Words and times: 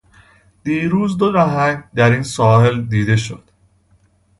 دیروز 0.63 1.17
دو 1.17 1.31
نهنگ 1.31 1.83
در 1.95 2.09
این 2.11 2.23
ساحل 2.23 2.81
دیده 2.81 3.15
شد. 3.17 3.43